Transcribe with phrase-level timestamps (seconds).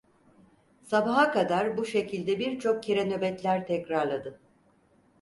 [0.81, 4.39] Sabaha kadar bu şekilde birçok kere nöbetler tekrarladı.